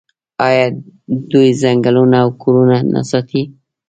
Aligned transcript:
آیا 0.47 0.65
دوی 1.31 1.49
ځنګلونه 1.61 2.15
او 2.23 2.29
کورونه 2.41 2.77
نه 2.93 3.01
ساتي؟ 3.09 3.41